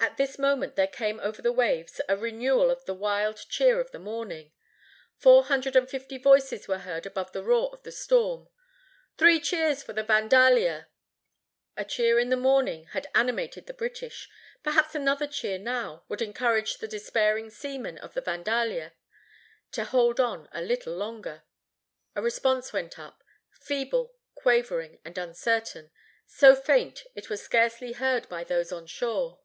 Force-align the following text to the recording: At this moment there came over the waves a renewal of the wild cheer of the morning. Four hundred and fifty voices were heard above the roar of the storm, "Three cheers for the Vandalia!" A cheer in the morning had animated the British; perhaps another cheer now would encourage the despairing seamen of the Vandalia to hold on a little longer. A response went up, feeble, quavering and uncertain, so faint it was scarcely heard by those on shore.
At 0.00 0.16
this 0.16 0.36
moment 0.36 0.74
there 0.74 0.88
came 0.88 1.20
over 1.20 1.40
the 1.40 1.52
waves 1.52 2.00
a 2.08 2.16
renewal 2.16 2.72
of 2.72 2.84
the 2.86 2.92
wild 2.94 3.36
cheer 3.48 3.78
of 3.78 3.92
the 3.92 4.00
morning. 4.00 4.50
Four 5.14 5.44
hundred 5.44 5.76
and 5.76 5.88
fifty 5.88 6.18
voices 6.18 6.66
were 6.66 6.78
heard 6.80 7.06
above 7.06 7.30
the 7.30 7.44
roar 7.44 7.70
of 7.72 7.84
the 7.84 7.92
storm, 7.92 8.48
"Three 9.16 9.38
cheers 9.38 9.80
for 9.84 9.92
the 9.92 10.02
Vandalia!" 10.02 10.88
A 11.76 11.84
cheer 11.84 12.18
in 12.18 12.30
the 12.30 12.36
morning 12.36 12.86
had 12.86 13.06
animated 13.14 13.68
the 13.68 13.72
British; 13.74 14.28
perhaps 14.64 14.96
another 14.96 15.28
cheer 15.28 15.56
now 15.56 16.02
would 16.08 16.20
encourage 16.20 16.78
the 16.78 16.88
despairing 16.88 17.48
seamen 17.48 17.96
of 17.98 18.12
the 18.14 18.20
Vandalia 18.22 18.94
to 19.70 19.84
hold 19.84 20.18
on 20.18 20.48
a 20.50 20.62
little 20.62 20.96
longer. 20.96 21.44
A 22.16 22.22
response 22.22 22.72
went 22.72 22.98
up, 22.98 23.22
feeble, 23.52 24.16
quavering 24.34 24.98
and 25.04 25.16
uncertain, 25.16 25.92
so 26.26 26.56
faint 26.56 27.04
it 27.14 27.30
was 27.30 27.40
scarcely 27.40 27.92
heard 27.92 28.28
by 28.28 28.42
those 28.42 28.72
on 28.72 28.88
shore. 28.88 29.38